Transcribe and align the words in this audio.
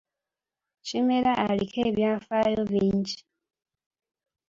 Kimera 0.85 1.31
aliko 1.45 1.79
ebyafaayo 1.89 2.61
bingi. 2.71 3.17